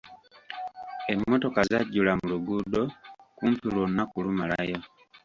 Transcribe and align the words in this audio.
Emmotoka 1.11 1.59
zajjula 1.69 2.13
mu 2.19 2.25
luguudo 2.31 2.81
kumpi 3.37 3.65
lwonna 3.73 4.03
kulumalayo. 4.11 4.79